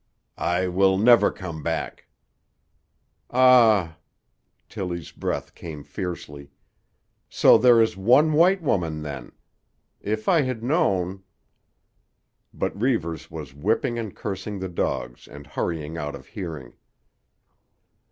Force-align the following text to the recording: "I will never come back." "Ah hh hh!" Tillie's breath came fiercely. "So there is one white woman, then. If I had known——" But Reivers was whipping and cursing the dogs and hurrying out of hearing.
"I 0.35 0.67
will 0.67 0.97
never 0.97 1.29
come 1.29 1.61
back." 1.61 2.07
"Ah 3.29 3.85
hh 3.85 3.91
hh!" 3.93 3.97
Tillie's 4.67 5.11
breath 5.11 5.53
came 5.53 5.83
fiercely. 5.83 6.49
"So 7.29 7.55
there 7.59 7.79
is 7.79 7.95
one 7.95 8.33
white 8.33 8.63
woman, 8.63 9.03
then. 9.03 9.31
If 10.01 10.27
I 10.27 10.41
had 10.41 10.63
known——" 10.63 11.21
But 12.51 12.81
Reivers 12.81 13.29
was 13.29 13.53
whipping 13.53 13.99
and 13.99 14.15
cursing 14.15 14.57
the 14.57 14.69
dogs 14.69 15.27
and 15.27 15.45
hurrying 15.45 15.99
out 15.99 16.15
of 16.15 16.25
hearing. 16.25 16.73